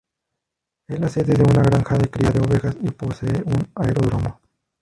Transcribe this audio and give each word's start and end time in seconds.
Es 0.87 0.99
la 0.99 1.09
sede 1.09 1.35
de 1.35 1.43
una 1.43 1.61
granja 1.61 1.95
de 1.95 2.09
cría 2.09 2.31
de 2.31 2.39
ovejas 2.39 2.75
y 2.81 2.89
posee 2.89 3.43
un 3.45 3.71
aeródromo. 3.75 4.41